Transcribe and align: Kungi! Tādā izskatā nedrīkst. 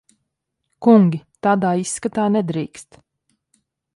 Kungi! 0.85 1.19
Tādā 1.47 1.75
izskatā 1.83 2.25
nedrīkst. 2.39 3.01